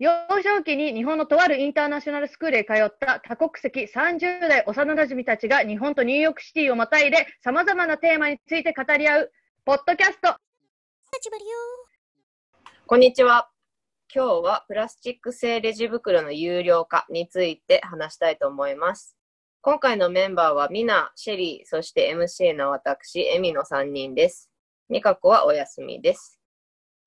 [0.00, 0.10] 幼
[0.42, 9.32] 少期に日本のとあるインターナショナルスクールへ通った多国籍30代幼馴染たちが日本とニューヨークシティをまたいで様々なテーマについて語り合う
[9.66, 10.34] ポッドキャスト。
[12.86, 13.50] こんにちは。
[14.12, 19.16] 今日はプラスチック製レジ袋の有料化について話したいと思います。
[19.60, 24.50] 今回のメンバーはミナ、シェリー、そして MC の私、エミの3人です。
[24.88, 26.40] ミカコはお休みです。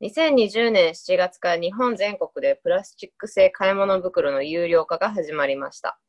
[0.02, 6.00] 2020年7月から日本全国でプラスチック製買い物袋の有料化が始まりました。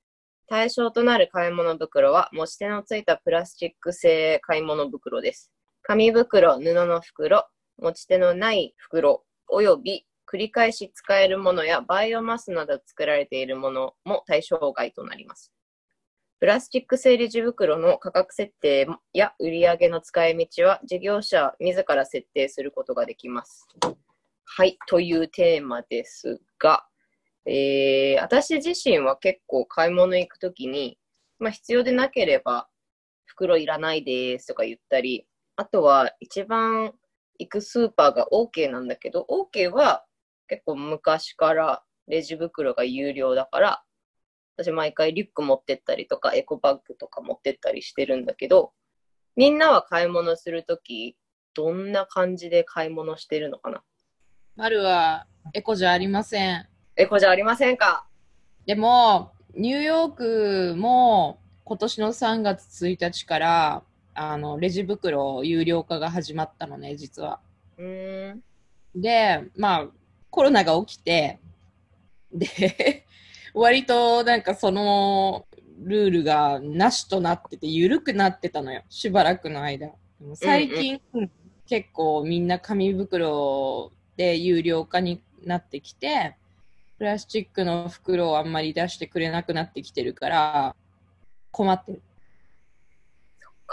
[0.46, 5.50] 対象となる買い物袋は持ち手のついたプラスチック製買い物袋です。
[5.82, 7.48] 紙袋、布の袋、
[7.78, 15.52] 持ち手のない袋、および繰り返し使えるものやバイオマスなど作られているものも対象外となります。
[16.40, 23.68] プラスチック製レジ袋の価格設定や売り上げの使い道は事業者自ら設定することができます。
[24.44, 26.84] はい、というテーマですが、
[27.46, 30.98] えー私自身は結構買い物行くときに、
[31.38, 32.66] まあ、必要でなければ
[33.24, 36.92] 袋いらないですとか言ったり、あとは一番
[37.38, 40.04] 行くスーパーが OK なんだけど、OK は
[40.48, 43.82] 結構昔からレジ袋が有料だから、
[44.56, 48.72] 私毎回リュック持ってったりとか、エコバッグとか持ってったりしてるんだけど、
[49.36, 51.16] みんなは買い物するとき、
[51.54, 53.82] どんな感じで買い物してるのかな？
[54.56, 56.68] 丸はエコじゃありません。
[56.96, 58.06] エコじゃありませんか？
[58.66, 63.82] でも、ニューヨークも今年の3月1日から、
[64.14, 67.40] あの、レジ袋有料化が始まったのね、実は。
[67.78, 68.42] うーん。
[68.94, 69.86] で、まあ、
[70.34, 71.38] コロナが起きて、
[72.32, 73.06] で、
[73.54, 75.46] 割となんかその
[75.78, 79.86] ルールがなしとなってて、緩くなってたのよ、しばらくの間。
[79.86, 81.00] でも最近、
[81.68, 86.34] 結構みんな紙袋で有料化になってきて、
[86.98, 90.76] プラスチックの袋をあんまり出してくれなくなってきてるから、
[91.52, 92.02] 困ってる。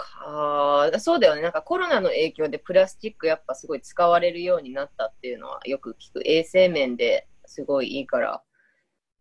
[0.02, 1.42] かそうだよね。
[1.42, 6.22] なんかコロナの影響でプラスチックやっぱすごい使われるようになったっていうのはよく聞く。
[6.24, 8.42] 衛生面ですごいいいから。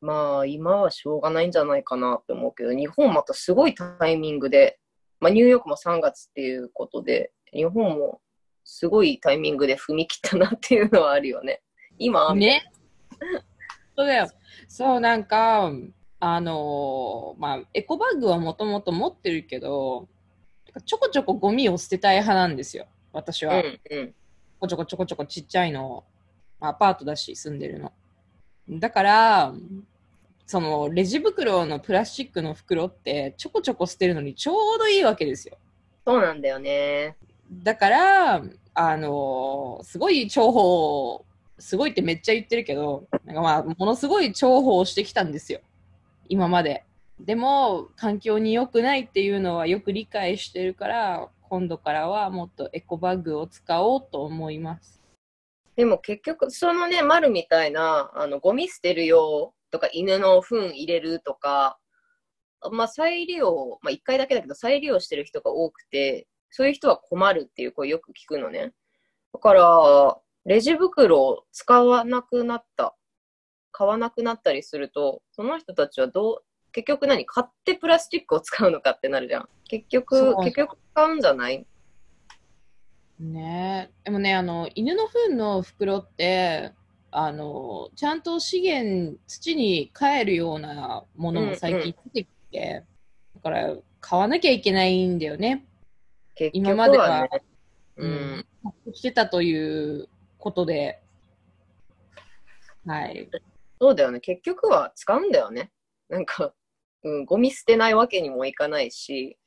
[0.01, 4.79] まあ今はしょうがないんじゃないかなって思うけど、日本またすごいタイミングで、
[5.19, 8.21] まあニューヨークも3月っていうことで、日本も
[8.63, 11.61] すごいタイミングで踏み切ったなっていうのはあるよね。
[11.97, 12.71] 今、ね。
[13.95, 14.27] そうだよ。
[14.67, 15.71] そう、なんか、
[16.19, 20.07] あのーまあ、エコバッグはもともと持ってるけど、
[20.85, 23.55] ちょこちょこゴミを捨てたい派なんですよ、私は。
[23.55, 24.07] うんうん。
[24.07, 24.15] ちょ
[24.59, 26.03] こちょこちょこちょこちっちゃいのを、
[26.59, 27.91] まあアパートだし住んでるの。
[28.69, 29.53] だから、
[30.45, 35.57] そのレジ袋のプラスチックの袋ってちょこちょこ捨てるのにちょうどいいわけですよ。
[36.05, 37.15] そうなんだよね。
[37.51, 38.43] だから、
[38.73, 41.25] あのすごい重宝、
[41.59, 45.59] すごいってめっちゃ言ってるけど、なんかまあ、ものすごい重宝してきたんですよ。
[46.27, 46.83] 今まで。
[47.25, 55.01] でも、環境に良くないっていうのはよく理解してるから、今度からはもっとエコバッグを使おうと思います。
[55.75, 61.77] でも結局、そのね、丸みたいな、あの、ゴミ捨てるよとか、犬の糞入れるとか、
[62.71, 68.73] まあ、再利用、まあ、一回だけだけど、再利用してる人が多くて、そういう人は困るっていう声よく聞くのね。
[69.33, 72.95] だから、レジ袋を使わなくなった、
[73.71, 79.49] 買わなくなったりすると、その人たちはどう、結局何買ってプラスチックを使うのかってなるじゃん。
[79.67, 81.65] 結局結局使うんじゃない？
[83.19, 86.71] ねえでもねあの犬の糞の袋って
[87.11, 92.83] あのちゃんと資源土に帰るようなものも最近出てきて、
[93.35, 95.65] だから買わなきゃいけないんだよね
[96.35, 97.27] 結局今までは。
[97.97, 98.45] ううんん。
[98.93, 100.07] してたという
[100.37, 101.01] ことで
[102.85, 103.29] はい
[103.79, 104.19] そうだよね。
[104.19, 105.71] 結局は使うんだよね。
[106.07, 106.53] なんか、
[107.03, 109.37] うん、ゴミ捨てないわけにもいかないし、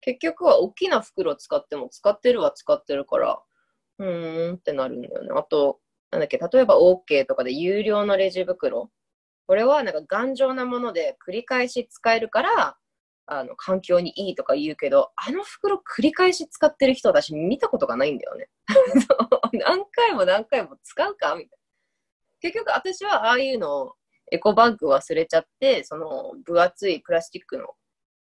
[0.00, 3.40] 結局は大きな袋使っても使ってるは使ってるから、
[3.98, 5.30] うーんってなるんだよね。
[5.36, 8.90] あと、なんだっけ、例えば OK とかで有料のレジ袋。
[9.46, 12.76] これはなんか頑丈なもので繰り返し使えるから、
[13.26, 18.48] あの、環境にいいとか言うけど、あの袋繰り返し使ってる人私見たことがないんだよね。
[19.52, 21.56] 何回も何回も使うかみたいな。
[22.40, 23.94] 結局私はああいうのを
[24.30, 27.66] エコバッグ忘れちゃって、その分厚いプラスチックの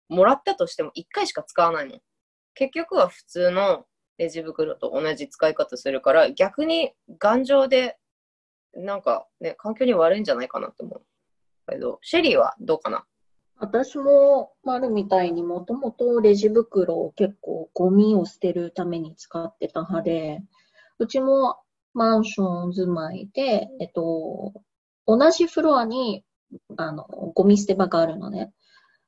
[0.09, 1.99] もらったとしても1回しか使わないの。
[2.55, 3.85] 結局は普通の
[4.19, 7.97] レジ袋と同じ使い方するから、逆に頑丈で、
[8.75, 11.03] なんかね、環境に悪いんじゃないかなって思う。
[11.71, 13.05] けど、シェリーはどうかな？
[13.61, 20.41] 私も、まるみたいにもともとレジ袋を結構ゴミを捨てるために使ってた派で、
[20.99, 21.59] うちも
[21.93, 24.53] マンション住まいで、えっと、
[25.09, 26.23] 同じフロアに、
[26.77, 28.53] あの、ゴミ捨て場があるのね。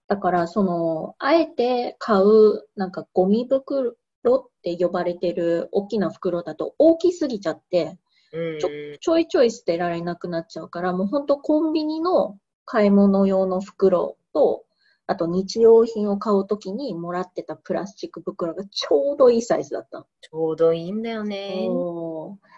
[0.09, 3.95] だから、その、あえて買う、なんかゴミ袋
[4.37, 7.99] って呼ばれてる大きな袋だと大きすぎちゃって、
[8.33, 8.69] うんちょ
[9.01, 14.65] ちょいちょい捨てられなくなっちゃうから、もう本当コンビニの買い物用の袋と、
[15.07, 21.29] あと日用品を買うときにもらってたプラスチック袋がちょうどいいサイズだったちょうどいいんだよの。
[21.29, 21.69] ね。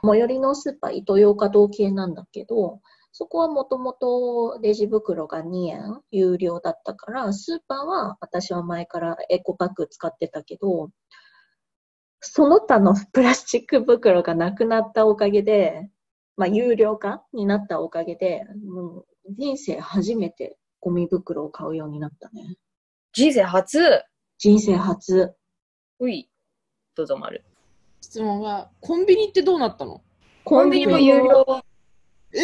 [0.04, 2.80] 最寄りのスーパー、イトーヨーカドー系なんだけど、
[3.12, 10.88] そこはもともとレジ袋が2円有料だったから、スーパーは私は前からエコバッグ使ってたけど、
[12.20, 15.90] その他のプラスチック袋がなくなったおかげで、
[16.36, 19.06] まあ、有料化になったおかげで、もう
[19.36, 22.56] 人生初めてゴミ袋を買うようになったね。
[23.12, 23.78] 人生初？
[24.38, 25.34] 人生初。
[26.00, 26.30] うい。
[26.96, 27.44] どうぞ、丸。
[28.00, 30.00] 質問は、コンビニってどうなったの？
[30.44, 31.62] コンビニも有料。
[32.34, 32.42] ええ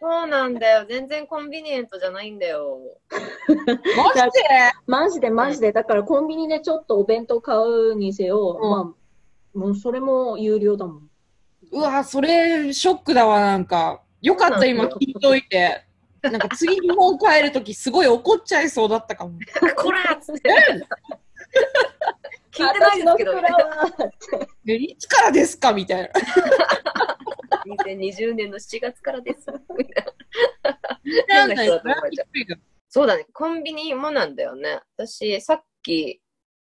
[0.00, 0.86] そうなんだよ。
[0.88, 2.78] 全然コンビニエントじゃないんだよ。
[3.10, 3.16] ー、
[3.96, 4.48] マジで？
[4.86, 8.94] マジでマジで、だからコンビニでちょっとお弁当買うにせよ、うんま
[9.56, 11.10] あ、もうそれも有料だもん。
[11.72, 14.02] うわ、それ、ショックだわ、なんか。
[14.22, 15.82] よかった、今聞いといて。
[16.22, 19.38] なんか次日本帰るときすごい怒っちゃいそうだったかも。
[19.76, 20.50] こらっつって。
[22.52, 23.40] 聞いてないですけど、
[24.64, 25.72] ね、いつからですか？
[25.72, 26.08] みたいな。
[27.66, 29.46] 2020年の7月からです。
[31.28, 32.26] 変 な人だと思われちゃう
[32.88, 34.80] そうだね、コンビニもなんだよね。
[34.96, 36.22] 私、さっき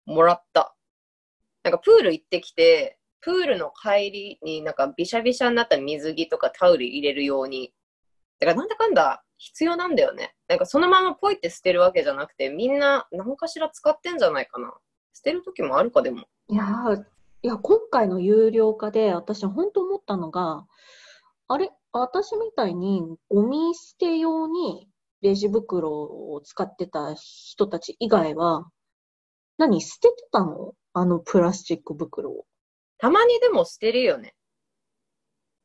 [0.05, 0.75] もらった。
[1.63, 7.73] なんかプール行ってきて、プールの帰りになんかびしゃびしゃになった水着とかタオル入れるように。
[8.39, 10.35] だからなんだかんだ必要なんだよね。
[10.47, 14.73] なんかそのままポイって捨てるわけじゃなくて、みんな何かしら使ってんじゃないかな。
[15.13, 16.27] 捨てる時もあるかでも。
[16.47, 17.03] いやー
[17.41, 20.65] いや、今回の有料化で私本当思ったのが、
[21.47, 24.89] あれ、私みたいにゴミ捨て用に
[25.21, 28.67] レジ袋を使ってた人たち以外は、
[29.57, 30.73] 何、捨ててたの？
[30.93, 32.45] あのプラスチック袋を。
[32.97, 34.35] たまにでも捨てるよね。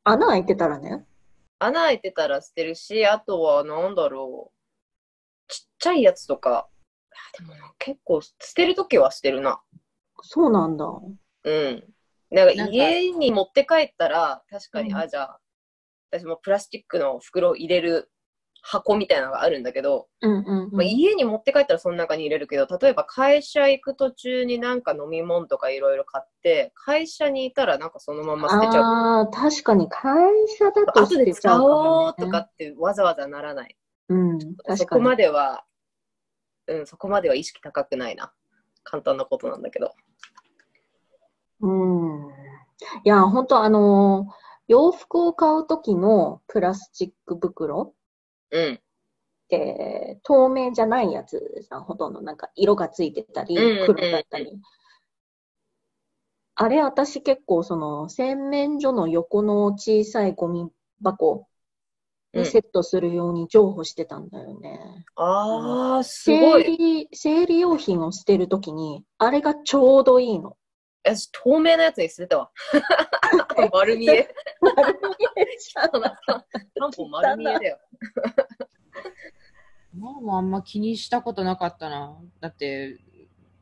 [0.04, 1.04] 穴開いてたらね。
[1.58, 5.52] 穴開いてたら捨てるし、あとはなんだろう。
[5.52, 6.68] ちっちゃいやつとか。
[7.10, 9.60] あでもな結構捨てるときは捨てるな。
[10.22, 10.86] そうなんだ。
[11.44, 11.84] うん。
[12.30, 15.40] なんか家に持って帰ったら、確かに、うんあ、じゃあ、
[16.10, 18.10] 私もプラスチックの袋を入れる
[18.62, 28.82] 箱みたいなのがあるんだけど、うんうんうんまあ、家に持って帰ったらその中に入れるけど、例えば会社行く途中になんか飲み物とかいろいろ買って、会社にいたらなんかそのまま捨てちゃう。
[28.84, 30.14] ああ、確かに会
[30.58, 32.14] 社だと捨後で使てちゃうかおもね。
[32.18, 33.76] うとかってわざわざならない。
[34.08, 35.18] うん、そ確かこまに。
[35.18, 35.64] では、
[36.68, 38.32] うん、そこまでは意識高くないな。
[38.82, 39.92] 簡単なことなんだけど。
[41.66, 42.30] うん。
[43.04, 47.94] いや、本当あのー洋服を買うときのプラスチック袋
[48.50, 48.74] うん。
[48.74, 54.60] って透明じゃないやつじゃん、ほとんどなんか色がついてたりうんうん、黒だったり。
[56.56, 60.70] あれ、私結構その洗面所の横の小さいゴミ
[61.00, 61.46] 箱
[62.34, 65.04] うんにセットするように譲歩してたんだよね。
[65.16, 66.76] ああ、すご生い。
[66.78, 70.56] 理、生理用品を捨てるときに、あれがちょうどいいの。
[71.04, 72.50] 私、透明なやつに捨てたわ。
[73.72, 74.26] 丸見え。
[75.74, 77.78] タンポン丸見えだよ。
[79.98, 82.16] ま あもあんま気にしたことなかったな。
[82.40, 82.98] だって、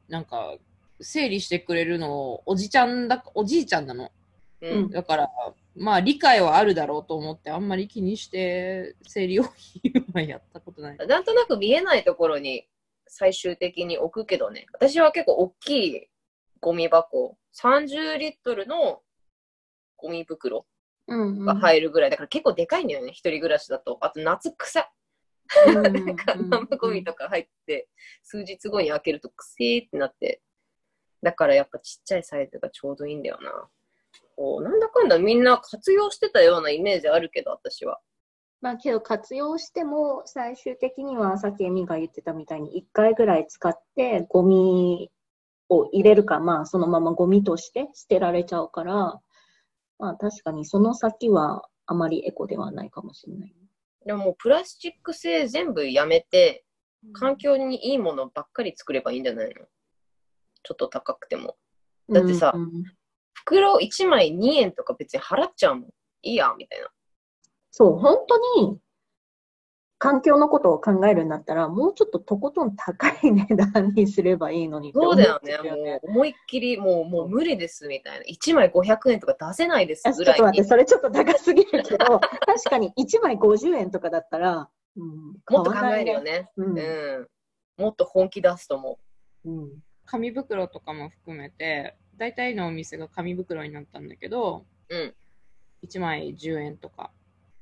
[0.09, 0.57] なんか、
[1.01, 4.13] 整理してくれるの、おじちゃんだ、おじいちゃんなの。
[4.61, 4.91] ううんん。
[4.91, 5.31] だから、
[5.75, 10.97] まあ理解はあるだろうと思って、あんまり気にして、整理用品はやったことない。
[10.97, 12.69] なんとなく見えないところに
[13.09, 14.67] 最終的に置くけどね。
[14.73, 16.09] 私は結構大きい
[16.62, 19.02] ゴミ箱、30リットルの
[19.97, 20.64] ゴミ袋
[21.09, 22.11] が入るぐらい。
[22.11, 23.99] だから結構でかいんだよね、一人暮らしだと。
[24.00, 24.88] あと夏草。
[25.66, 27.88] うんなんか生ゴミとか入って、
[28.23, 30.40] 数日後に開けるとくせーってなって。
[31.21, 33.69] だからやっぱちっちゃいサイズがちょうどいいんだよな。
[34.37, 38.00] こうなんだかんだみんな活用してたようなイメージあるけど、私は。
[38.61, 45.11] まあけど活用しても最終的にはさっきエミが言ってたみたいに1回ぐらい使ってゴミ
[45.79, 49.21] を入れるかまあそのままゴミとして捨てられちゃうから
[49.99, 53.55] まあ確かにその先はあまりエコではないかもしれない。
[54.07, 56.64] でももうプラスチック製全部やめて、
[57.12, 59.67] 環境にいいものばっかり作ればいいんじゃないの？
[60.64, 61.57] ちょっと高くても。
[62.11, 62.85] だってさうんうん
[63.35, 65.91] 袋1枚2円とか別に払っちゃうもん。
[66.23, 66.88] いいや、みたいな。
[67.71, 68.79] そう、本当に
[70.03, 76.01] 環境のことを考えるんだったら、もうちょっととことん高い値段にすればいいのにって思っそうだよね。
[76.01, 78.25] もう思いっきり、もう、もう無理ですみたいな。
[78.25, 82.21] 1枚500円とか出せないですあぐらいにちょっと待って、それちょっと高すぎるけど、 確
[82.69, 86.51] かに1枚50円とかだったら、うん、もっと考えるよね。
[86.57, 87.29] うんうん。
[87.77, 88.99] もっと本気出すと思
[89.45, 89.71] うん
[90.05, 94.97] 紙袋とかも含めて、大体のお店が紙袋になったんだけど、う。
[94.97, 95.15] うん。
[95.85, 97.13] 1枚10円とか、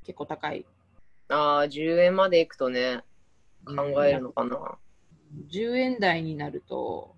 [0.05, 0.65] 結構高い。
[1.31, 3.03] ああ、10円までいくとね、
[3.65, 4.79] 考えるのかな。
[5.49, 7.15] 10円台になると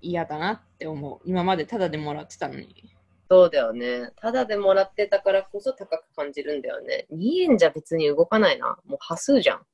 [0.00, 1.20] 嫌だなって思う。
[1.24, 2.96] 今までタダでもらってたのに。
[3.28, 4.12] そうだよね。
[4.16, 7.06] ただでもらってたからこそ高く感じるんだよね。
[7.12, 8.78] 2円じゃ別に動かないな。
[8.86, 9.66] もう端数じゃん。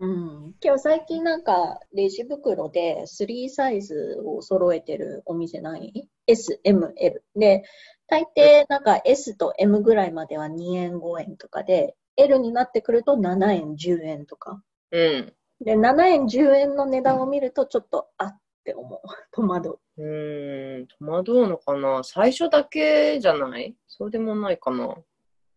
[0.00, 7.22] うん、今日最近なんかレジ袋で3サイズを揃えてるお店ない ?S、M、L。
[7.36, 7.64] で、
[8.10, 14.60] 大抵なんか S と M ぐらいまでは2円、5円とかで、L になってくると7円、10円とか。
[14.90, 15.32] うん。
[15.64, 19.00] で、7円、10円の値段を見るとちょっとあって思う。
[19.32, 20.02] 戸惑う。
[20.02, 22.02] うーん、戸惑うのかな？
[22.02, 23.76] 最初だけじゃない？
[23.86, 24.86] そうでもないかな。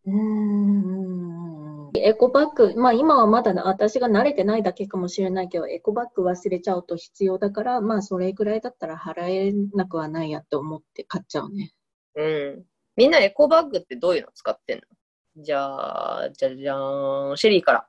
[0.05, 11.71] うーんエコバッグ、まあ今はまだな私が慣れてないだけかもしれないけど、エコバッグ忘れちゃうと必要だから、まあそれぐらいだったら払えなくはないやって思って買っちゃうね。
[12.15, 12.65] うん。
[12.95, 15.43] みんなエコバッグってどういうの使ってんの？
[15.43, 17.37] じゃあ、じゃじゃーん。
[17.37, 17.87] シェリーから。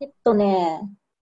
[0.00, 0.80] えっとね、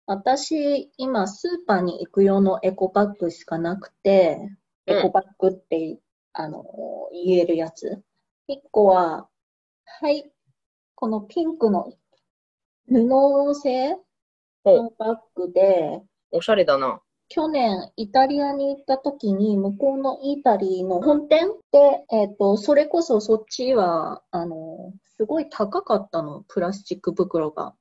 [0.06, 4.60] 私今スーパーに行く用のエコバッグしかなくて、うん
[4.92, 6.00] エコバッグって、
[6.34, 6.64] あの、
[7.12, 8.02] 言えるやつ。
[8.48, 9.28] 一個は、
[9.86, 10.32] はい、
[10.96, 11.94] このピンクの
[12.88, 13.90] 布製
[14.66, 16.02] のバッグで、
[16.32, 17.02] おしゃれだな。
[17.30, 27.76] 去年イタリアに行った時に向こうのイタリーの本店で、えっと、それこそそっちは、あの、すごい高かったの、プラスチック袋が。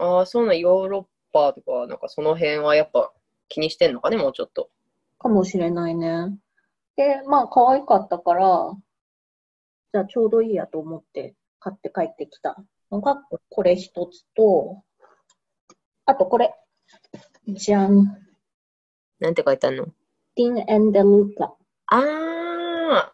[0.00, 3.12] ああ、そうなん、ヨーロッパとか、なんかその辺はやっぱ
[3.48, 4.70] 気にしてんのかね、もうちょっと。
[5.18, 6.38] かもしれないね。
[6.96, 8.72] で、まあ可愛かったから、
[9.92, 12.56] じゃあちょうどいいやと思って買って帰ってきた
[12.90, 14.82] のがこれ一つと、
[16.06, 16.54] あとこれ。
[17.46, 18.33] じゃん。
[19.24, 19.86] なんて書いてあるの？
[20.36, 21.54] ディン・エンデルーカ。
[21.86, 22.02] あ
[22.92, 23.12] あ、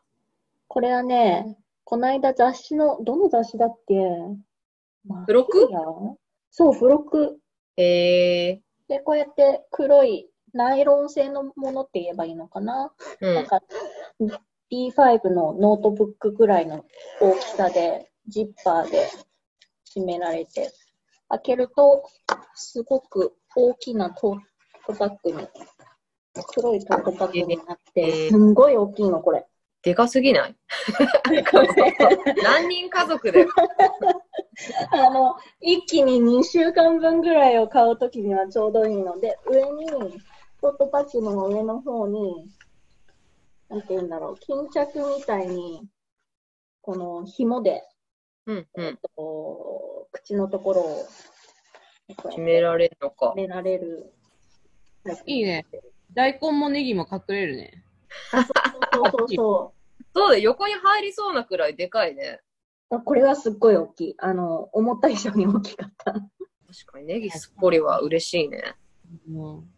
[0.68, 3.94] これはね、この間雑誌の、どの雑誌だっけ？
[5.20, 5.68] 付録？
[6.50, 7.38] そう、付録。
[7.76, 12.92] へえ、で、こうやって黒いナイロン製のものって言えばいいのかな？
[13.20, 13.34] うん。
[13.34, 13.60] なんか
[14.70, 16.84] B5 のノートブックぐらいの
[17.20, 19.08] 大きさで、ジッパーで
[19.96, 20.72] 締められて、
[21.28, 22.04] 開けると、
[22.54, 24.38] すごく大きなトー
[24.86, 25.48] トバッグに、
[26.54, 29.46] 黒いトートバッグになって、すんごい大きいの、これ。
[29.82, 30.56] でかすぎない？
[32.42, 33.46] 何人家族で？
[34.92, 39.86] あの、一気に2週間分ぐらいを買うときにはちょうどいいので、上に、
[40.60, 42.46] トートバッグの上の方に、
[43.70, 45.88] なんて言うんだろう、巾着みたいに、
[46.82, 47.82] この紐で、
[48.46, 48.84] うんうん。
[48.84, 51.06] えっと、口のところを、
[52.28, 53.36] 決められるのか決。
[53.36, 54.12] められる。
[55.24, 55.64] いいね。
[56.14, 57.84] 大根もネギも隠れるね。
[58.32, 58.44] そう
[59.10, 59.72] そうそ
[60.14, 62.40] そうだよ、横に入りそうなくらいでかいね。
[63.04, 64.14] これはすっごい大きい。
[64.18, 66.12] あの、思った以上に大きかった。
[66.12, 66.22] 確
[66.86, 68.74] かにネギすっぽりは嬉しいね。
[69.28, 69.70] うん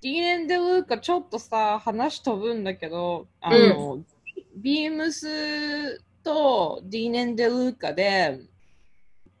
[0.00, 3.98] ディーネンデルーカちょっとさ、話飛ぶんだけど、あの、
[4.56, 8.38] ビームスとディーネンデルーカで、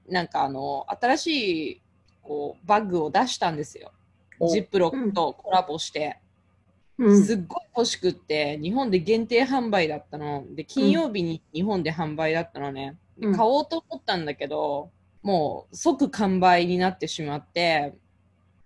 [0.08, 1.26] なんかあの、新し
[1.70, 1.82] い
[2.22, 3.92] こうバッグを出したんですよ。
[4.40, 6.18] おジップロックとコラボして。
[6.98, 7.24] うん。
[7.24, 10.44] すっごい欲しくって、日本で限定販売だったの。
[10.50, 12.96] で、金曜日に日本で販売だったのね。
[13.18, 14.90] でうん買おうと思ったんだけど、
[15.22, 17.94] もう即完売になってしまって、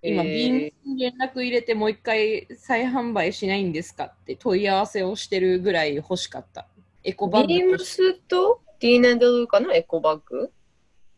[0.02, 6.66] 今、えービームスに連絡入れてもう一回再販売しないんですかって問い合わせをしてるぐらい欲しかった。
[7.04, 7.78] エコバッビーム。
[7.78, 9.72] スとディーネンドルーカの？
[9.72, 10.50] エコバッグ？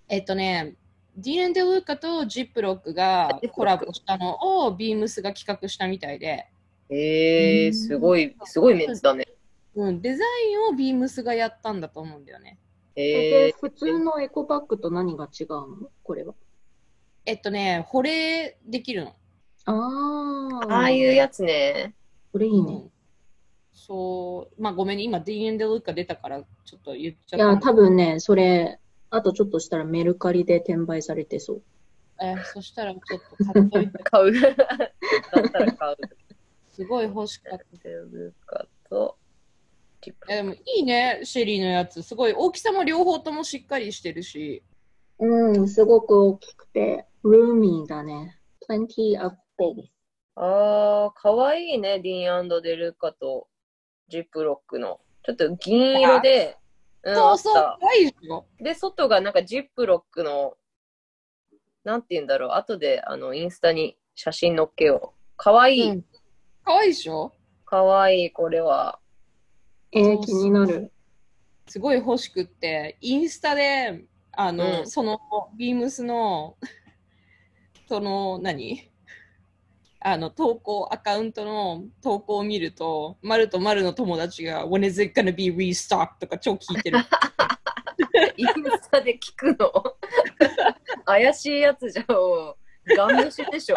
[0.09, 0.75] えっとね、
[1.16, 6.47] ディーネンデルーカとジップロックがコラボしたのをビームスが企画したみたいで、
[6.90, 9.26] えー、すごい、すごいメンツだね。
[9.74, 12.58] うん、デザインをビームスがやったんだと思うんだよね。
[12.96, 15.66] えで、普通のエコバッグと何が違うの？
[16.02, 16.34] これは。
[17.26, 19.14] えっとね、保冷できるの。
[19.66, 20.66] ああ。
[20.66, 21.94] ー、ああいうやつね。
[22.32, 22.84] これいいね。
[23.72, 28.78] そう、まあごめんね、今ーカ出たからちょっと言っちゃいや、ったんだ多分ね、それ、
[29.10, 31.62] あとちょっとしたらメルカリで転売されてそう。
[32.22, 34.32] えそしたらちょっと買っといて、 買う。
[34.40, 35.96] だったら買う。
[36.74, 37.64] すごい欲しかった。
[37.82, 39.16] デルーカと
[40.26, 42.02] でもいいね、シェリーのやつ。
[42.02, 44.62] すごい大きさも両方ともしっかりしてるし。
[45.18, 48.38] うん、すごく大きくて、ルーミーだね。
[48.68, 49.88] plenty of space.
[50.34, 53.46] あー、かわいいね、ディーンデルカと
[54.08, 55.00] ジップロックの。
[55.22, 56.58] ちょっと銀色で、
[57.02, 58.14] うん、そうそう、あっ可愛い
[58.62, 60.54] で外がなんかジップロックの、
[61.84, 65.36] なんて言うんだろう、後であのインスタに写真載っけよう。
[65.36, 66.04] かわいい、うん
[66.64, 67.33] 可愛いでしょ？
[67.66, 68.99] かわいい、これは。
[69.92, 70.90] えー、気になる。
[71.66, 75.18] すごい欲しくって、インスタで、あの、うんその、
[75.56, 76.56] ビームスの、
[77.88, 78.90] その、何？
[80.00, 86.18] あの、投稿、アカウントの投稿を見ると、マルとマルの友達が、When is it gonna be restocked?
[86.21, 86.99] とか超聞いてる。
[88.37, 88.47] イン
[88.83, 89.73] スタで聞くの？
[91.06, 92.06] 怪しいやつじゃん。
[92.97, 93.76] ガン無視でしょ。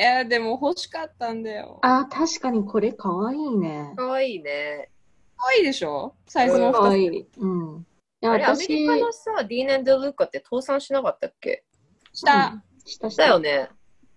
[0.00, 1.80] えー、でも欲しかったんだよ。
[1.82, 3.94] あー、確かにこれかわいいね。
[3.96, 4.90] かわいいね。
[5.36, 6.14] 可愛いでしょ？
[6.26, 7.26] サイズも2かわいい。
[7.38, 7.86] うん。
[8.20, 11.64] いや、あれ、アメ私、リカのさ、ディーネン・デ・ルーカって倒産しなかったっけ？
[12.12, 12.62] つした。
[12.84, 13.68] したしだよね。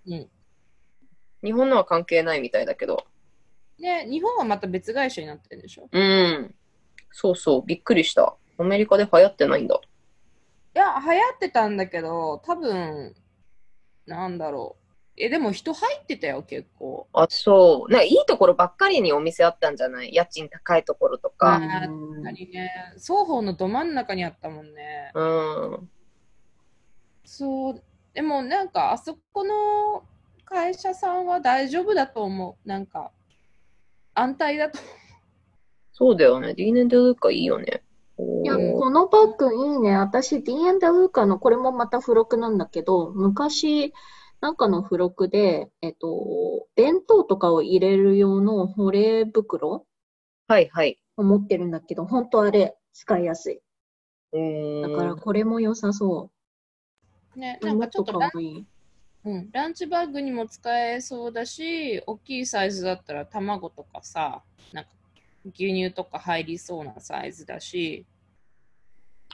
[0.08, 0.30] うん。
[1.44, 3.04] 日本のは関係ないみたいだけど。
[3.80, 5.90] ね、日本はまた別会社になってるんでしょ？
[5.92, 6.56] うん。
[7.12, 8.36] そうそう、びっくりした。
[8.60, 9.80] アメリカで流行ってないんだ。
[10.76, 13.16] いや、流行ってたんだけど、多分、
[14.06, 14.81] なんだろう。
[15.24, 17.08] え、でも人入ってたよ、結構。
[17.14, 17.92] あ、そう。
[17.92, 20.14] なんかいいところばっかりにお店あったんじゃない？
[20.14, 21.56] 家賃高いところとか。
[21.56, 25.12] あーうん何ね、双方のど真ん中にあったもんね。
[25.14, 25.90] うん。
[27.24, 30.04] そう、でもなんかあそこの
[30.46, 32.68] 会社さんは大丈夫だと思う。
[32.68, 33.12] なんか
[34.14, 34.88] 安泰だと思
[35.94, 36.56] そうだよね。
[36.56, 37.84] ディーネン・デ・ルーカいいよね。
[38.44, 39.96] いや、このバッグいいね。
[39.98, 43.94] 私、ディーン・ダ・ルーカの、これもまた付録なんだけど、昔、
[44.42, 49.86] なんかの付録で、えっと、弁当とかを入れる用の保冷袋
[50.48, 51.00] はいはい。
[51.16, 53.62] を持ってるんだけど、本当あれ、使いやすい。
[54.34, 56.32] うーんだから、これも良さそ
[57.36, 57.38] う。
[57.38, 57.40] う。
[57.40, 58.66] ね、なんかちょっとラン。
[59.24, 64.42] うん、ランチバッグにも使えそうだし、大きいサイズだったら卵とかさ、
[64.74, 64.90] なんか
[65.46, 68.08] 牛乳とか入りそうなサイズだし、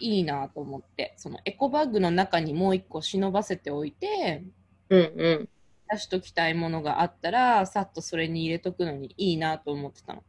[0.02, 4.44] いいなと思って、そのエコバッグの中にもう一個忍ばせておいて、
[4.90, 5.50] うんうん。
[5.90, 10.24] 出しときたいものがあったら、さっとそれに入れとくのにいいなと思ってたの。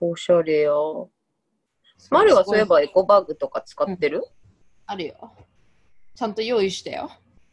[0.00, 1.10] おしゃれよ。
[2.10, 4.24] マルはそういえばエコバッグとか使ってる、
[4.86, 5.32] あるよ。
[6.14, 7.10] ちゃんと用意してよ。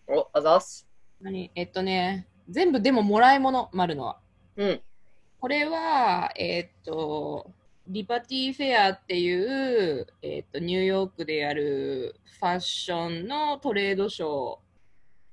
[0.08, 0.88] お、あざっす。
[1.22, 1.52] 何？
[1.56, 4.20] えっとね、全部でももらい物、マルのは。
[4.56, 4.82] うん。
[5.40, 7.52] これは、えっと、
[7.88, 14.67] リバティフェアっていう、えっと、ニューヨークでやるファッションのトレードショおー。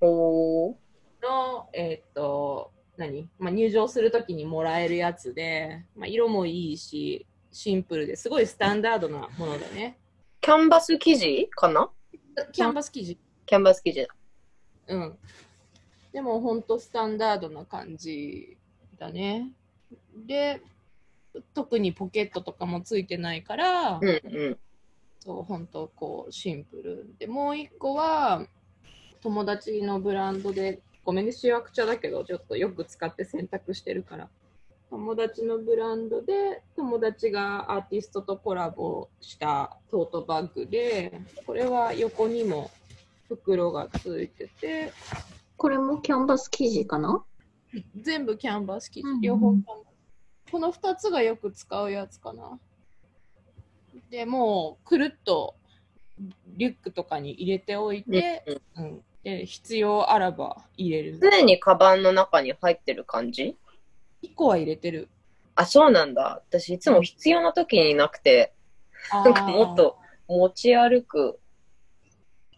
[0.06, 0.74] ー
[1.22, 9.98] の、えっと、何、まあ、入場するときにもらえるやつで、まあ、色もいいし、シンプルですごいスタンダードなものだね。
[10.40, 11.90] キャンバス生地かな？
[12.52, 13.18] キャンバス生地。
[13.46, 14.08] キャンバス生地だ。
[14.88, 15.18] うん。
[16.12, 18.56] でも本当スタンダードな感じ
[18.98, 19.52] だね。
[20.26, 20.60] で、
[21.54, 24.12] 特にポケットとかもついてないから、うんう
[24.50, 24.58] ん。
[25.20, 27.14] そう本当こうシンプル。
[27.18, 28.46] で、もう一個は
[29.24, 34.28] 友達のブランドで、ごめんね、しわくちゃだけど、ちょっとよく使って洗濯してるから。
[34.90, 42.70] 友達のブランドで、友達がアーティストとコラボしたトートバッグで、これは横にも
[43.28, 44.92] 袋がついてて、
[45.56, 47.24] これもキャンバス生地かな？
[47.98, 49.14] 全部キャンバス生地、うん。
[49.14, 49.54] うん両方。
[50.52, 52.58] この2つがよく使うやつかな。
[54.10, 55.54] でもうくるっと
[56.58, 61.18] リュックとかに入れておいて、うんうんで必要あらば入れる。
[61.20, 63.56] 常にカバンの中に入ってる感じ
[64.22, 65.08] ？1個は入れてる。
[65.54, 66.42] あ、そうなんだ。
[66.48, 68.52] 私いつも必要な時になくて、
[69.12, 69.96] なんかもっと
[70.28, 71.38] 持ち歩く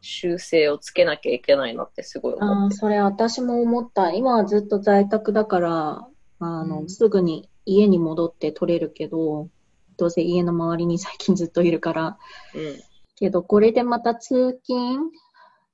[0.00, 2.76] 習性をつけなきゃいけないなってすごい思って。
[2.76, 4.12] それ私も思った。
[4.12, 9.48] 今はずっと在宅だから、あの、うんすぐに家に戻って取れるけど、
[9.96, 12.18] どうせ家の周りに最近ずっといるから。
[12.54, 12.80] うん。
[13.16, 15.10] けど、これでまた通勤、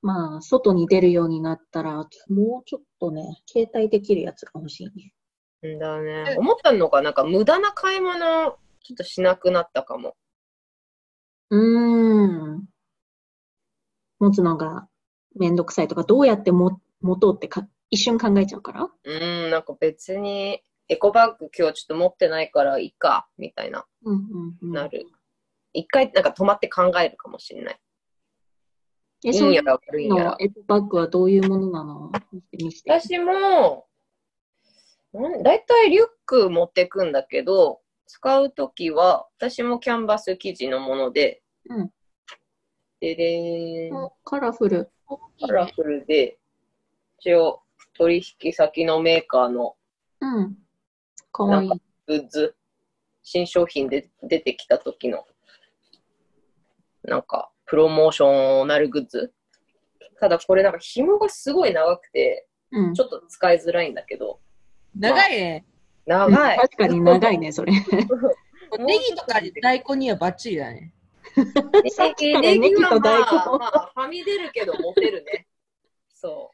[0.03, 2.07] まあ、外に出るようになったら、もう
[2.65, 4.91] ちょっとね、携帯できるやつが欲しい
[5.65, 5.75] ね。
[5.75, 6.35] んだね。
[6.37, 8.19] 思ったのが、なんか無駄な買い物、
[8.83, 10.17] ちょっとしなくなったかも。
[11.51, 12.65] うーん。
[14.19, 14.89] 持つのが
[15.39, 18.89] めんどくさいとか、どうやっても持とうってか一瞬考えちゃうから？
[19.05, 24.71] うん、なんか別に、エコバッグ今日ちょっと持ってないからいいか、みたいな、うんうんうん。
[24.73, 25.05] なる。
[25.71, 27.79] 一回なんか止まって考えるかもしれない。
[29.25, 30.37] え、いいやら悪いんやら。
[30.39, 32.11] エコバッグはどういうものなの？
[32.85, 33.87] 私も、
[35.43, 41.91] だいたいリュック持ってくんだけど、使うときは、私もキャンバス生地のもので、うん。
[42.99, 44.89] ででーん、おカラフル。
[45.39, 46.37] カラフルで、
[47.19, 47.61] 一応、
[47.95, 49.75] 取引先のメーカーの
[50.19, 50.57] うん。
[51.31, 51.69] かわいい。
[52.07, 52.55] グッズ、
[53.21, 55.25] 新商品で出てきた時の、
[57.03, 59.33] なんか、プロモーショナルグッズ。
[60.19, 63.01] ただこれなんか紐がすごい長くて、うんち。
[63.01, 64.39] ょっと使いづらいんだけど、
[64.95, 65.65] 長いね。
[66.05, 66.57] 長い。
[66.57, 67.73] 確かに長いね、それ。
[68.79, 70.93] ネギとか大根にはバッチリだね。
[71.35, 75.47] ネギはまネギと大根あ、まあ、はみ出るけど持てるね。
[76.09, 76.51] そ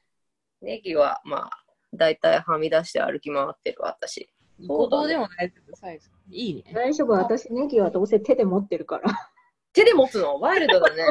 [0.62, 0.66] う。
[0.66, 1.50] ネギはまあ、
[1.94, 4.30] だいたいはみ出して歩き回ってる私。
[4.68, 6.10] ごぼうでも大丈夫、サイズ。
[6.30, 6.64] いいね。
[6.74, 9.32] 大丈夫、私ネギはどうせ手で持ってるから。
[9.80, 10.40] 手で持つの？
[10.40, 11.04] ワイルドだね。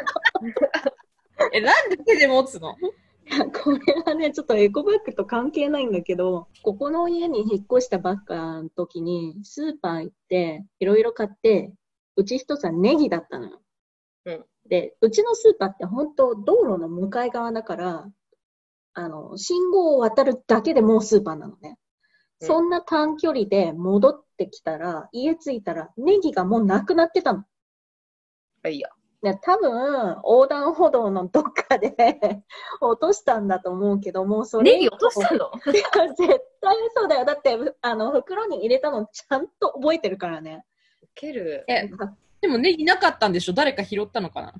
[1.54, 2.74] え、なんで手で持つの？
[3.62, 11.72] これはね、ちょっとエコバッグと関係ないんだけど、ここの家に引っ越したばっかの時に、スーパー行って、いろいろ買って、
[12.16, 13.60] うち一つはネギだったのよ。
[14.26, 18.06] うんで、うちのスーパーって本当道路の向かい側だから、
[18.92, 21.70] あの、信号を渡るだけでもうスーパーなのね。
[22.40, 27.44] うんそんな短距離で戻ってきたら、家着いたらネギがもうなくなってたの。
[28.62, 28.88] あいいや。
[29.20, 31.92] で多分、横断歩道のどっかで
[32.80, 35.50] 落としたんだと思うけど、もうそれネギ落としたの？
[35.74, 37.24] いや絶対そうだよ。
[37.24, 40.64] だって、あの、袋に入れたのちゃんと覚えてるからね。
[41.02, 41.64] いける。
[41.68, 41.88] え、
[42.40, 43.52] でもネギなかったんでしょ？
[43.54, 44.54] 誰か拾ったのかな？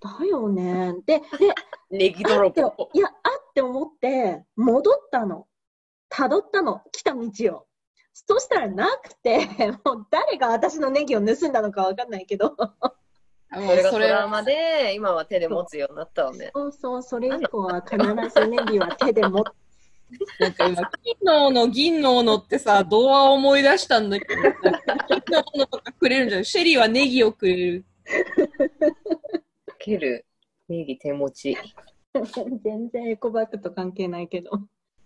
[0.00, 0.94] だよね。
[1.06, 1.24] で、で、
[1.90, 2.90] ネギあって、泥棒。
[2.92, 5.46] いや、あって思って、戻ったの。
[6.10, 6.82] 辿ったの。
[6.92, 7.22] 来た道
[7.56, 7.66] を。
[8.14, 9.46] そしたらなくて、
[9.84, 16.50] もう誰が私のネギを盗んだのかわかんないけど、そそれがトラウマで、今は手で持つようになったわね。
[16.54, 17.96] そうそう、それ以降は必
[18.40, 19.50] ずネギは手で持って、
[20.38, 24.42] なんか今、金の斧、銀の斧ってさ、童話を思い出したんだけど、
[25.08, 26.44] 金の斧とかくれるんじゃない？
[26.44, 27.84] シェリーはネギをくれる。
[28.06, 30.24] いける。
[30.68, 31.56] ネギ手持ち。
[32.62, 34.52] 全然エコバッグと関係ないけど。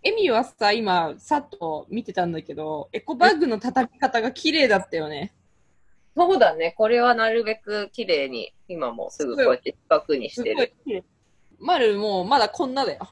[0.03, 5.35] エミはさ、今、さっと見てたんだけど、エコバッグの叩き方が綺麗だったよね。
[6.17, 6.73] そうだね。
[6.77, 11.05] これはなるべく綺麗に、今もすぐこうやって四角にしすてる。
[11.59, 13.09] まるもうまだこんなだよ。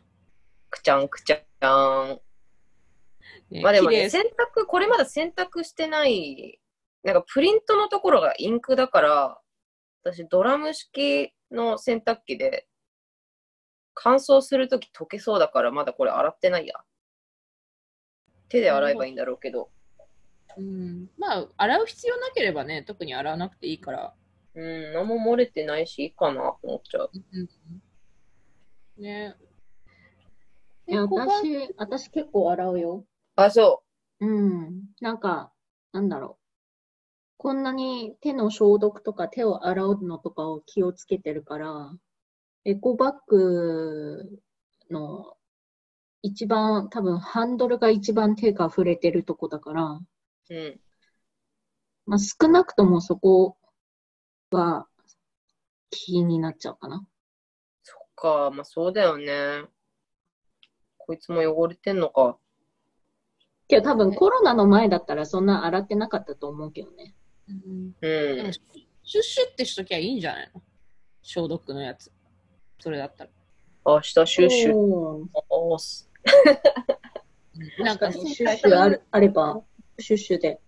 [0.70, 2.20] くちゃんくちゃん。
[3.50, 6.60] ねまあでもね、洗濯、これまだ洗濯してない、
[7.02, 9.40] なんかプリントのところがインクだから、
[10.02, 12.66] 私ドラム式の洗濯機で
[13.98, 16.74] 乾燥するとき溶けそうだからまだこれ洗ってないや。
[18.48, 19.70] 手で洗えばいいんだろうけど。
[20.58, 24.14] うん、まあ、洗う必要なければね、特に洗わなくていいから。
[24.54, 27.10] うん、何も漏れてないしいいかなと思っちゃう。
[29.00, 29.34] ね。
[30.86, 33.04] いや、エコバッグ私、私結構洗うよ。
[33.34, 33.82] あ、そ
[34.20, 34.82] うん。
[35.00, 35.52] なんか、
[35.92, 36.46] なんだろう。
[37.38, 41.94] こんなに手の消毒とか手を洗うのとかを気をつけてるから、
[42.68, 44.40] エコバッグ
[44.90, 45.36] の
[46.22, 50.00] 一番、多分ハンドルが一番手が触れてるとこだから、う。
[50.50, 50.80] うん。
[52.06, 53.56] まあ、少なくともそこ
[54.50, 54.88] は
[55.90, 57.06] 気になっちゃうかな。
[57.84, 59.62] そっか、まあそうだよね。
[60.98, 62.36] こいつも汚れてんのか。
[63.68, 67.14] けど多分コロナの前だったらそんな洗ってなかったと思うけどね。
[67.48, 68.52] うんうん。
[69.04, 70.60] シュッシュってしときゃいいんじゃないの？
[71.22, 72.12] 消毒のやつ。
[72.78, 73.30] それだったら。
[73.84, 76.10] 明日シュッシュおー押す。
[77.78, 79.62] なんか、シュッシュあるあれば、
[79.98, 80.60] シュッシュで。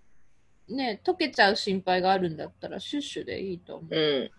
[0.69, 3.97] ね、溶けちゃう心配があるんだったら、シュッシュでいいと思う。
[3.97, 4.31] うん。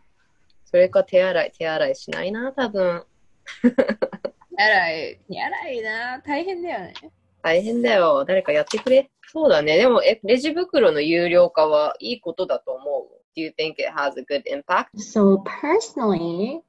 [0.65, 3.05] それか手洗い、手洗いしないな、多分。
[3.61, 6.93] 手洗い、手洗いな、大変だよね。
[7.41, 8.25] 大変だよ。
[8.25, 9.09] 誰かやってくれ。
[9.27, 9.77] そうだね。
[9.77, 13.19] でも、え、レジ袋の有料化はいいことだと思う。
[13.35, 14.89] Do you think it has a good impact?
[14.97, 16.61] So personally,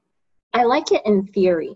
[0.53, 1.75] I like it in theory.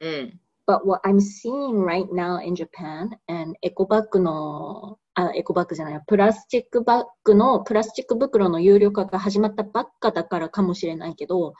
[0.00, 0.40] うん。
[0.66, 11.54] But what I'm seeing right now in Japan and エコバッグの、あ、エコバッグじゃない、プラスチックバッグの、プラスチック袋の有料化が始まったばっかだからかもしれないけど、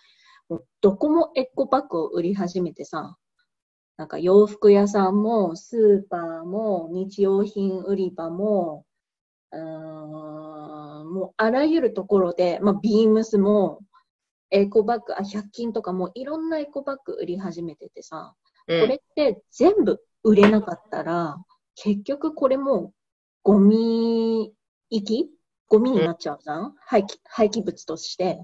[0.82, 3.16] どこもエコバッグを売り始めてさ、
[3.96, 8.84] なんか洋服屋さんも、スーパーも、日用品売り場も、
[9.52, 13.80] うーん、もうあらゆるところで、まあ、ビームスも、
[14.50, 18.34] エコバッグ、あ、100均とかもいろんなエコバッグ売り始めててさ、
[18.66, 21.36] うん、これって全部売れなかったら、
[21.74, 22.92] 結局これも
[23.42, 24.52] ゴミ
[24.90, 25.30] 行き？
[25.68, 28.38] ゴミになっちゃうじゃん、廃棄廃棄物として。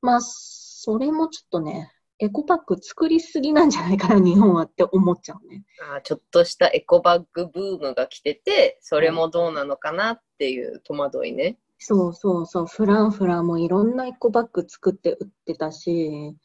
[0.00, 5.64] まあ、それもちょっとね、エコバッグ作りすぎなんじゃないかな、 日本はって思っちゃうね。
[5.80, 11.58] あーちょっとしたエコバッグブームが来てて、それもどうなのかなっていう戸惑いね。
[11.78, 16.36] そうそうそう、フランフランもいろんなエコバッグ作って売ってたし、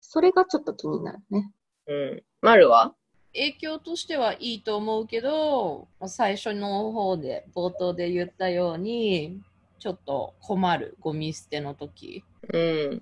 [0.00, 1.52] それがちょっと気になるね。
[1.86, 2.22] うん。
[2.40, 2.94] マルは？
[3.34, 9.40] 影響としてはいいと思うけど、最初の方で、冒頭で言ったように、
[9.80, 12.22] ちょっと困る、ゴミ捨ての時。
[12.52, 13.00] うん。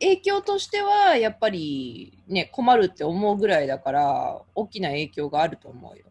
[0.00, 6.06] 影響としては、やっぱりね、困るって思うぐらいだから、大きな影響があると思うよ。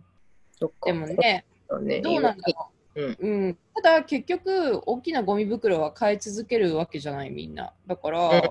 [0.85, 2.76] でもね、どうなんだろう。
[2.97, 8.41] うんうん、ただ結局大きなゴミ袋は買い続けるわけじゃないみんなだから、うん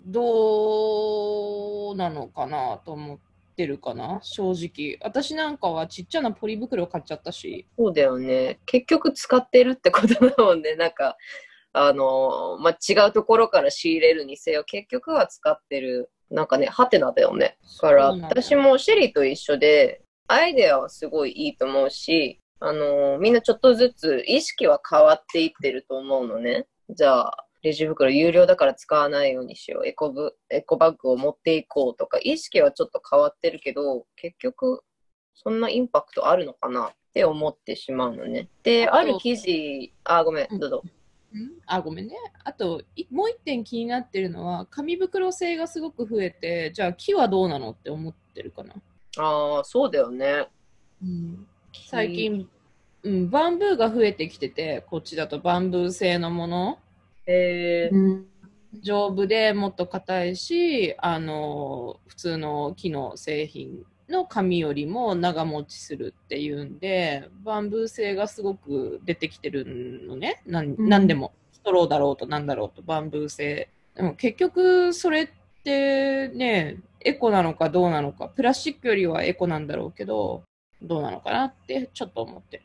[0.00, 3.18] どうなのかなと思っ
[3.56, 8.60] てるかな正直私なんかはちっちゃなポリ袋買っちゃったしそうだよね。
[8.64, 10.76] 結局使ってるってことだもんね。
[10.76, 11.16] なんか、
[11.72, 16.10] あのまあ、違うところから仕入れるにせよ、結局は使ってる。
[16.30, 17.56] なんかね、ハテナだよね。
[17.82, 26.66] だから、私もシェリーと一緒で、アイデアはすごいいいと思うし、あのみんなちょっとずつ意識は変わっていってると思うのね。
[26.90, 29.86] じゃあ、レジ袋有料だから使わないようにしよう。
[29.86, 34.82] エコブ、エコバッグを持っていこうとか、意識はちょっと変わってるけど、結局、
[35.34, 38.48] そんなインパクトあるのかなって思ってしまうのね。
[38.62, 40.82] で、ある記事、あ、ごめん、うんどうぞ。
[41.66, 48.74] あごめんねあといもう一点気になってるのは紙袋製がすごく増えてじゃあ木はどうなのって思ってるかな、
[49.18, 50.48] ああ、そうだよね。
[51.72, 52.48] 最近、
[53.02, 56.78] うん、バンブーが増えてきててこっちだとバンブー製のもの。
[57.26, 57.96] えー。
[57.96, 58.26] うん。
[58.82, 69.64] 丈夫でもっと硬いしあの普通の木の製品の紙よりも長持ちするっていうんでバンブー製がすごく出てきてる
[70.06, 70.42] のね。
[70.46, 70.88] なんうん。
[70.88, 71.32] なんでも。
[71.52, 73.68] ストローだろうとなんだろうとバンブー製。
[73.94, 75.28] でも結局それっ
[75.64, 80.42] てねエコなのかどうなのかプラスチックよりはエコなんだろうけど
[80.82, 82.64] どうなのかなってちょっと思ってる。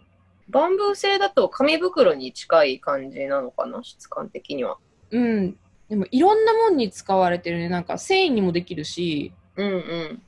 [0.49, 3.83] バンブー製だと紙袋に近い感じなのかな？
[3.83, 4.77] 質感的には。
[5.11, 5.57] うん。
[5.89, 7.69] でもいろんなもんに使われてるね。
[7.69, 9.31] なんか繊維にもできるし。
[9.55, 10.21] うんうん。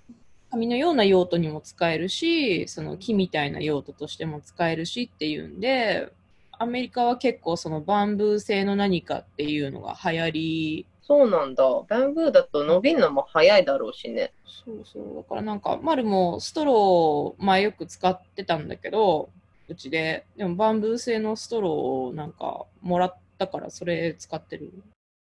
[0.51, 6.13] 紙のような用途にも使えるしその木みたいな用途としても使えるしっていうんで
[6.53, 11.63] アメリカは結構そのバンブー製の何かっていうのが流行りそうなんだ。
[11.87, 14.33] バンブーだと伸びるのも早いだろうしね。
[14.65, 19.29] そうそうだからなんか丸もストローを前よく使ってたんだけど
[19.67, 21.71] うちででもバンブー製のストロー
[22.09, 24.71] をなんかもらったからそれ使ってる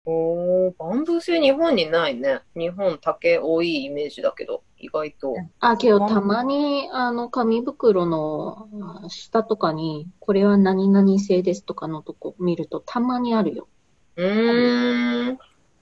[0.10, 2.40] おー、バンブー製日本にないね。
[2.56, 5.36] 日本竹多いイメージだけど、意外と。
[5.60, 8.70] あ、けどたまに、あの、紙袋の
[9.04, 13.68] あ下とかに、これは何々製ですとかのとこ見るとたまにあるよ。
[14.16, 15.38] うーん。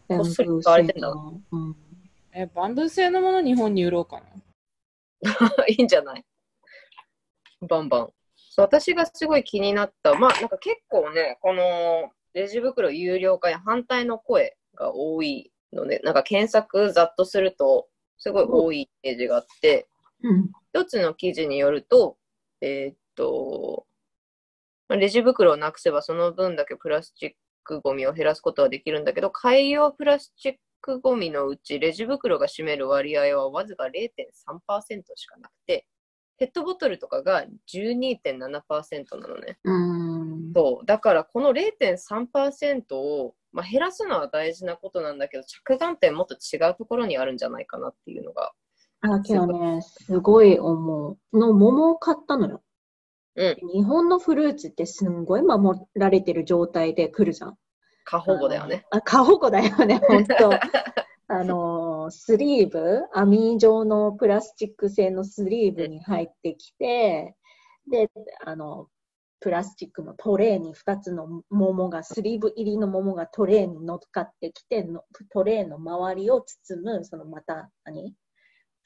[0.08, 1.76] こっそり使われてんだうん。
[2.34, 4.22] えバンブー製のもの日本に売ろうか
[5.22, 5.66] な？
[5.68, 6.26] いいんじゃない？
[7.62, 8.14] バンバン。
[8.36, 10.14] そう私がすごい気になった。
[10.16, 17.88] まあ、なんか結構ね、このレジ袋有料化に反対の声が多いので、なんか検索ざっとすると、
[18.18, 19.88] すごい多いイメージがあって、
[20.22, 20.52] うん。
[20.74, 22.18] 一つの記事によると、
[22.62, 23.86] えーっと、
[24.88, 27.32] まあレジ袋をなくせばその分だけプラスチッ
[27.66, 35.88] クゴミを減らすことはできるんだけど、海洋プラスチックゴミのうちレジ袋が占める割合はわずか0.3%しかなくて、
[36.38, 39.58] ペットボトルとかが12.7%なのね。
[39.64, 40.54] うん。
[40.54, 40.86] そう。
[40.86, 48.52] だからこの0.3%を、まあ、減らすのは大事なことなんだけど、着眼点もっと違うところにあるんじゃないかなっていうのが。
[49.02, 51.38] あ、けどね、すごい思う。
[51.38, 52.62] の桃を買ったのよ。
[53.36, 53.56] うん。
[53.74, 57.58] 日本のフルーツってすんごい守られてる状態で来るじゃん。
[58.06, 58.86] 過保護だよね。
[58.92, 60.52] あ、過保護だよね、 本当。
[61.28, 67.36] あの、スリーブ、網状のプラスチック製のスリーブに入ってきて、
[67.90, 68.10] で、
[68.46, 68.88] あの、
[69.40, 78.14] プラスチックのトレーに2つの桃が、スリーブ入りの桃がトレーに乗っかってきての、トレーの周りを包む、そのまた、何？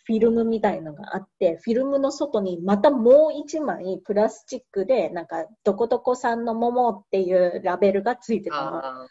[0.10, 8.78] フィルムみたいのがあって、フィルムの外にまたもう一枚プラスチックで、なんか、どこどこ産の桃っていうラベルがついてたの。
[8.80, 9.08] あ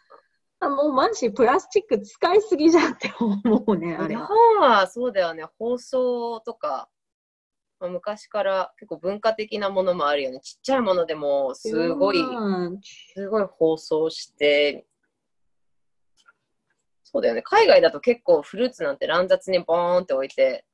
[0.58, 4.26] あ、もうマジプラスチック使いすぎじゃんって思うね、あれは。
[4.26, 6.88] 本はそうだよね、包装とか、
[7.78, 10.40] まあ、昔から結構文化的なものもあるよね。
[10.40, 14.84] ちっちゃいものでもすごい、うんすごい包装して、
[17.04, 17.42] そうだよね。
[17.42, 20.64] 海外だと結構フルーツなんて乱雑にボーンって置いて、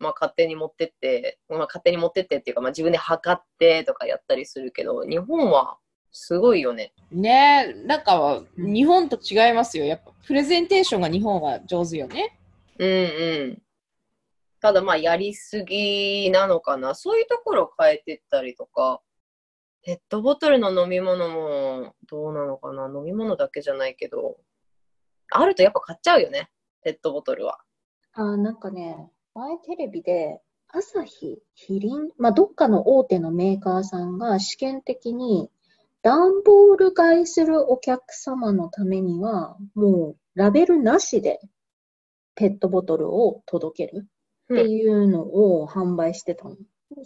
[0.00, 5.78] まあ勝手に持ってって、まあ勝手に持ってってっていうか、まあ自分で測ってとかやったりするけど、日本は
[6.10, 6.92] すごいよね。
[7.12, 9.84] ねえ、なんか日本と違いますよ。
[9.84, 12.38] やっぱプレゼンテーションが日本は上手よね。
[12.78, 13.62] うんうん。
[14.60, 16.94] ただまあ、やりすぎなのかな。
[16.94, 19.00] そういうところを変えてったりとか、
[19.82, 22.86] ペットボトルの飲み物もどうなのかな。
[22.86, 24.36] 飲み物だけじゃないけど、
[25.30, 26.50] あるとやっぱ買っちゃうよね。
[26.82, 27.58] ペットボトルは。
[28.12, 35.50] あー、なんかね、前テレビで、朝日、キリン、まあ、どっかの大手のメーカーさんが試験的に、
[36.02, 41.40] 段ボール買いするお客様のためには、もうラベルなしで
[42.34, 44.08] ペットボトルを届ける
[44.52, 46.56] っていうのを販売してたの。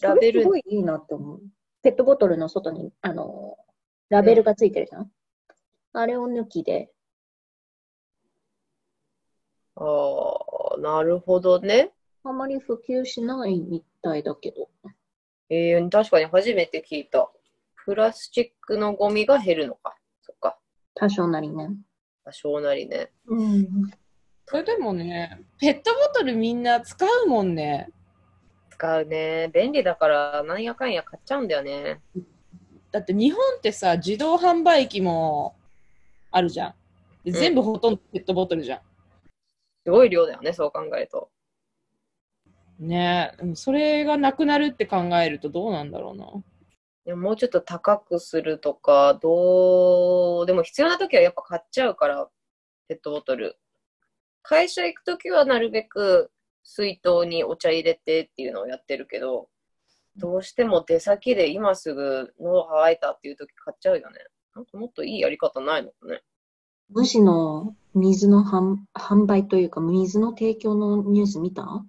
[0.01, 1.41] ラベルすごいいいなって思う。
[1.83, 3.59] ペットボトルの外に、あの、
[4.09, 5.11] ラベルがついてるじゃん。
[5.93, 6.91] あれを抜きで、
[9.77, 9.83] あ
[10.77, 11.93] あ、なるほどね。
[12.25, 14.69] あまり普及しないみたいだけど。
[15.51, 17.31] えー、確かに初めて聞いた。
[17.85, 19.95] プラスチックのゴミが減るのか。
[20.23, 20.59] そっか。
[20.95, 21.69] 多少なりね。
[22.25, 23.11] 多少なりね。
[23.27, 23.91] うん。
[24.47, 27.91] それでもね、ペットボトルみんな使うもんね。
[28.71, 29.51] 使うね。
[29.53, 32.01] 便利だから、なんやかんや買っちゃうんだよね。
[32.91, 35.57] だって日本ってさ、自動販売機も
[36.31, 36.75] あるじゃん。
[37.31, 38.81] 全部ほとんどペットボトルじゃ
[39.85, 41.31] すごい量だよね、そう考えると。
[42.83, 42.89] ん。
[42.89, 46.27] ねえ、でもそれがなくなるって考えるとどうなんだろうな。
[47.05, 52.29] でももうちょっと高くするとか、どう、でも必要な時はやっぱ買っちゃうから、
[52.89, 53.59] ペットボトル。
[54.43, 56.31] 会社行く時はなるべく
[56.63, 59.49] 水筒にお茶入れてっていうのをやってるけど、
[60.17, 64.19] どうしても出先で今すぐ喉乾いたっていう時買っちゃうよね。
[64.55, 66.23] なんかもっといいやり方ないのかね。
[66.91, 71.85] 無地の水の販販売というか、水の提供のニュース見た？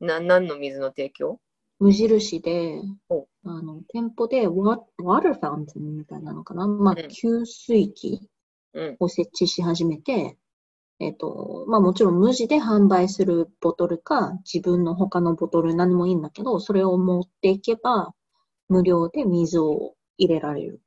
[0.00, 1.38] な、何の水の提供？
[1.78, 6.66] 無印でお、あの、店舗でワ、ワーターファウンテンみたいなのかな？
[6.66, 8.28] まあうん、給水器
[8.74, 8.96] うん。
[9.00, 10.36] を設置し始めて、
[11.00, 18.14] えっと、まあもちろん無地で販売するボトルか、自分の他のボトル何もいいんだけど、それを持っていけば、
[18.68, 20.80] 無料で水を入れられる。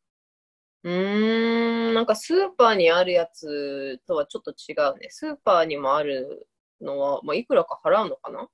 [0.84, 5.08] うーん、なんかスーパーにあるやつとはちょっと違うね。
[5.10, 6.48] スーパーにもある
[6.80, 8.48] のは、まあ、いくらか払うのかな？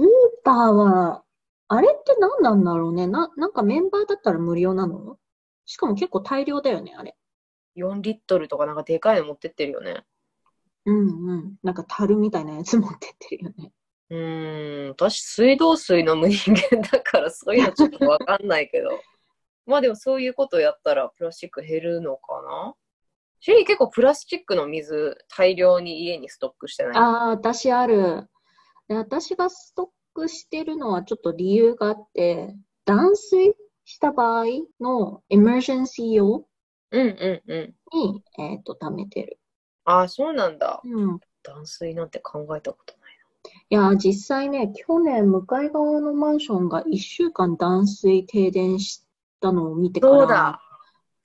[0.00, 0.06] スー
[0.44, 1.22] パーは、
[1.68, 3.06] あれって何なんだろうね。
[3.06, 5.18] な、なんかメンバーだったら無料なの？
[5.66, 7.16] しかも結構大量だよね、あれ。
[7.76, 10.04] 4リットルとかなんかでかいの持ってってるよね。
[10.86, 11.54] うんうん。
[11.62, 13.72] なんか樽みたいなやつ持ってってるよね。
[14.08, 18.88] うーん、私水道水飲む人間だからそういうのちょっとわかんないけど。
[19.66, 22.74] まあでもそういうことやったらプラスチック減るのかな？
[23.38, 26.96] シェリー結構プラスチックの水大量に家にストックしてない？
[26.96, 28.28] ああ、私ある。
[28.90, 33.54] で私がストックしてるのはちょっと理由があって、断水
[33.86, 34.44] した場合
[34.80, 36.46] のエマージェンシー用
[36.90, 37.74] うんうんうん。
[37.92, 39.38] に、えっと、貯めてる。
[39.84, 40.82] ああ、そうなんだ。
[40.84, 41.20] うん。
[41.42, 43.18] 断水なんて考えたことない
[43.70, 49.06] いやー、実際ね、去年、向かい側のマンションが1週間断水停電し
[49.40, 50.02] たのを見てな。
[50.02, 50.60] から、そうだ。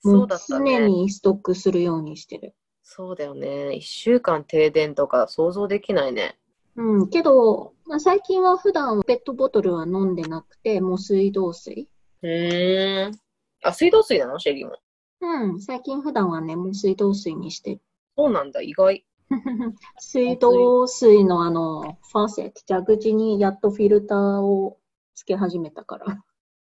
[0.04, 0.96] もそううだった常ね。
[0.98, 2.54] にストックするようにしてる。
[2.82, 3.74] そうだよね。
[3.74, 6.38] 一週間停電とか想像できないね。
[6.76, 11.88] うん、けど、まあ、最近は普段ペットボトルは飲んでなくて、もう水道水。
[12.22, 13.18] うーん。
[13.64, 14.38] あ、水道水なの？
[14.38, 14.76] シェリーも。
[15.20, 17.80] うん、最近普段はね、もう水道水にしてる。
[18.16, 19.06] そうなんだ、意外。
[19.98, 24.78] 水道水のあの、ファーセット、蛇口にやっとフィルターを
[25.14, 26.22] つけ始めたから。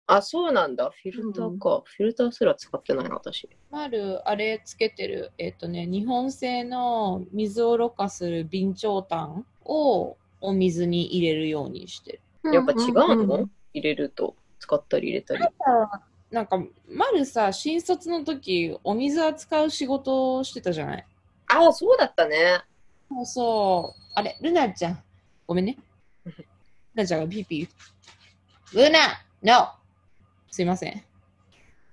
[0.08, 0.90] あ、そうなんだ。
[1.02, 1.82] フィルターか。
[1.84, 3.48] フィルターすら使ってないな、私。
[3.70, 12.54] まる、あれつけてる、えっ、とね、日本製の水をろ過する備長炭をお水に入れるようにしてる。
[12.54, 14.36] やっぱ違うの、んんん入れると。
[14.60, 15.44] 使ったり入れたり。
[16.30, 21.06] なんか、まるさ、新卒の時、お水扱う仕事をしてたじゃない？
[21.48, 22.62] あ、そうだったね。
[23.08, 24.02] そうそう。
[24.14, 25.02] あれ、ルナちゃん。
[25.46, 25.76] ごめんね。
[26.24, 26.32] ル
[26.94, 28.76] ナちゃんがピーピー。
[28.76, 28.98] ルナ
[29.42, 29.68] !No!
[30.56, 31.02] すいません。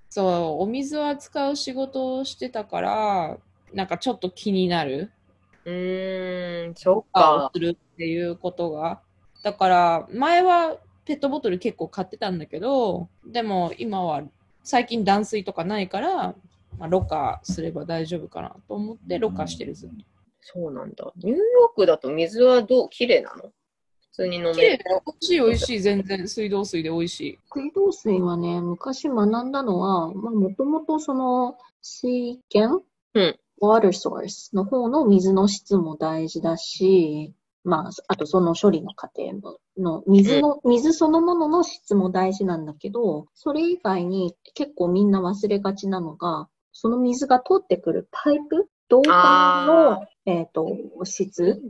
[0.09, 3.37] そう、お水を扱う仕事をしてたから、
[3.73, 5.11] なんかちょっと気になる。
[5.65, 7.47] うーん、そっか。
[7.47, 9.01] をするっていうことが。
[9.43, 14.23] だから、前はペットボトル結構買ってたんだけど、でも今は
[14.63, 16.33] 最近断水とかないから、
[16.79, 19.95] まあ、ろ過すれば大丈夫かなと思ってろ過してるずっと。
[20.39, 21.11] そうなんだ。
[21.17, 23.43] ニューヨークだと水はどう綺麗なの？
[23.43, 23.51] 普
[24.13, 24.53] 通に飲める。
[24.55, 25.03] 綺麗だよ。
[25.05, 26.27] 美味しい美味しい、全然。
[26.27, 27.39] 水道水で美味しい。
[27.51, 32.83] 水道水はね、昔学んだのは、まあ、もともとその水源、
[33.15, 37.33] うん、water source の方の水の質も大事だし、
[37.63, 50.67] まあ、あとその処理の過程もの水の、水そのものの質も大事なんだけど、それ以外に結構みんな忘れがちなのが、その水が通ってくるパイプ同感あの、えっと、
[51.05, 51.61] 質。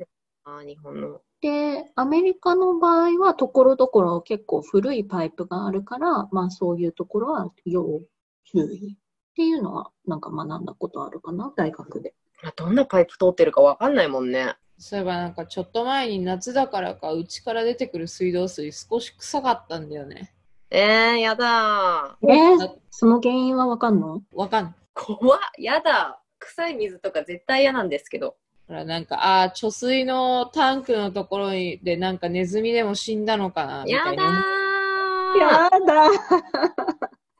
[0.44, 1.22] あー日本の。
[1.44, 8.00] で、アメリカの場合は、ところどころ結構古いパイプがあるから、まあそういうところは要
[8.46, 12.16] 注意っていうのは、なんか学んだことあるかな、大学で。
[12.42, 14.56] まあどんなパイプ通ってるかわかんないもんね。
[14.78, 20.34] そういえばなんかちょっと前に夏だからか、うちから出てくる水道水少し臭かったんだよね。
[20.70, 24.24] えー、やだえー、その原因はわかんの？
[24.34, 24.74] わかんない。
[24.96, 25.18] ー。
[25.18, 25.40] 怖っ。
[25.58, 26.22] やだ。
[26.40, 28.38] 臭い水とか絶対嫌なんですけど。
[28.68, 34.46] ほらなんか、ああー、貯水のタンクのところにでなんかネズミでも死んだのかなみやだたいな。
[35.36, 35.38] ー。
[35.38, 36.10] やだ。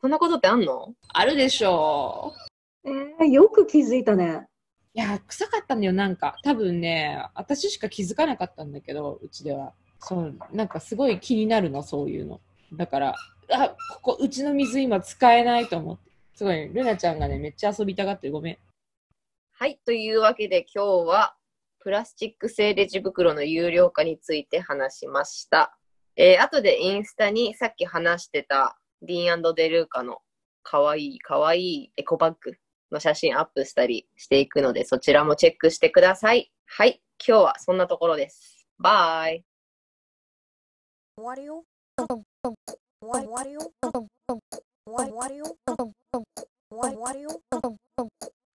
[0.02, 0.94] そんなことってあんの？
[1.10, 2.34] あるでしょ
[2.86, 2.90] う。
[2.90, 4.46] えー、よく気づいたね。
[4.94, 6.36] いや、臭かったんだよ、なんか。
[6.44, 9.74] 多分ね、私しか気づかなかったんだけど、うちでは。
[10.00, 12.42] そう、なんかすごい気になるの、そういうの。
[12.74, 13.16] だから、
[13.50, 13.70] あ、
[14.02, 16.12] ここ、うちの水今使えないと思って。
[16.36, 18.34] すごい、ルナちゃんがね、めっちゃ遊びたがってる。
[18.34, 18.58] ごめん。
[19.64, 19.80] はい。
[19.86, 21.38] というわけで今日は
[21.80, 25.78] プラスチック製レジ袋の有料化について話しました。
[26.18, 30.18] えー、後でインスタにさっき話してたディーンデルーカの
[30.64, 32.56] かわいいかわいいエコバッグ
[32.92, 36.52] の写真アップしたりしていくのでそちらもチェックしてください。
[36.66, 37.02] はい。
[37.26, 38.68] 今日はそんなところです。
[38.80, 39.46] バイ。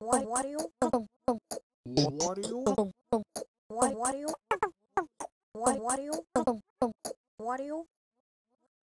[0.01, 0.59] What do you?
[1.84, 2.64] What do you?
[3.68, 4.28] What do you?
[5.53, 6.24] What do you?
[7.38, 7.86] What do you?